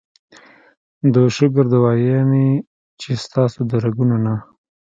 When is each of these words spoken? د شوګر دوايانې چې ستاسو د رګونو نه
د 1.13 1.15
شوګر 1.35 1.65
دوايانې 1.73 2.47
چې 3.01 3.09
ستاسو 3.23 3.59
د 3.69 3.71
رګونو 3.85 4.17
نه 4.25 4.35